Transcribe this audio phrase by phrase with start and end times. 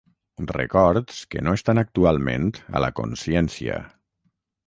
[0.59, 3.77] records que no estan actualment a la consciència